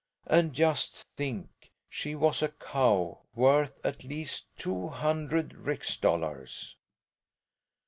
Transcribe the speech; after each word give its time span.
And 0.25 0.53
just 0.53 1.05
think! 1.15 1.69
She 1.87 2.15
was 2.15 2.41
a 2.41 2.47
cow 2.49 3.19
worth 3.35 3.79
at 3.83 4.03
least 4.03 4.47
two 4.57 4.87
hundred 4.87 5.53
rix 5.53 5.95
dollars. 5.95 6.75